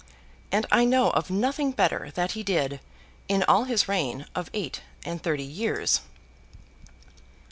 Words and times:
And 0.51 0.65
I 0.71 0.83
know 0.83 1.11
of 1.11 1.29
nothing 1.29 1.73
better 1.73 2.09
that 2.15 2.31
he 2.31 2.41
did, 2.41 2.79
in 3.27 3.43
all 3.43 3.65
his 3.65 3.87
reign 3.87 4.25
of 4.33 4.49
eight 4.51 4.81
and 5.05 5.21
thirty 5.21 5.43
years. 5.43 6.01